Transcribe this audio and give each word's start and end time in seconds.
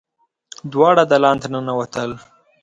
دواړه 0.71 1.03
دالان 1.11 1.37
ته 1.41 1.47
ننوتل. 1.53 2.11